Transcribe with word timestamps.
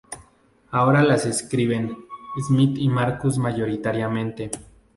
Ahora 0.71 1.03
las 1.03 1.27
escriben 1.27 1.95
Smith 2.47 2.75
y 2.79 2.89
Marcus 2.89 3.37
mayoritariamente. 3.37 4.49